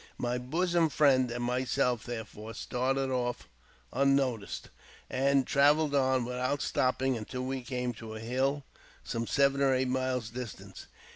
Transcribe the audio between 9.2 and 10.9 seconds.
seven or eight miles distant.